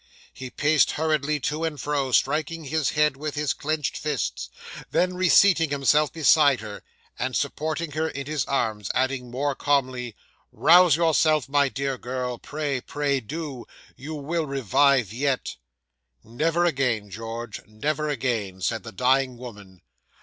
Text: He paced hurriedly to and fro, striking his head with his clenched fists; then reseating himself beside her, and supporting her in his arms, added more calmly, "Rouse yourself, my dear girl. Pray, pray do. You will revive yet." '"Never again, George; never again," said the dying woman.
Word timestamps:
He 0.33 0.49
paced 0.49 0.93
hurriedly 0.93 1.39
to 1.41 1.63
and 1.63 1.79
fro, 1.79 2.11
striking 2.11 2.63
his 2.63 2.89
head 2.89 3.15
with 3.15 3.35
his 3.35 3.53
clenched 3.53 3.95
fists; 3.95 4.49
then 4.89 5.13
reseating 5.13 5.69
himself 5.69 6.11
beside 6.11 6.59
her, 6.61 6.81
and 7.19 7.35
supporting 7.35 7.91
her 7.91 8.09
in 8.09 8.25
his 8.25 8.43
arms, 8.45 8.89
added 8.95 9.21
more 9.21 9.53
calmly, 9.53 10.15
"Rouse 10.51 10.95
yourself, 10.95 11.47
my 11.47 11.69
dear 11.69 11.99
girl. 11.99 12.39
Pray, 12.39 12.81
pray 12.81 13.19
do. 13.19 13.67
You 13.95 14.15
will 14.15 14.47
revive 14.47 15.13
yet." 15.13 15.57
'"Never 16.23 16.65
again, 16.65 17.11
George; 17.11 17.61
never 17.67 18.09
again," 18.09 18.61
said 18.61 18.81
the 18.81 18.91
dying 18.91 19.37
woman. 19.37 19.83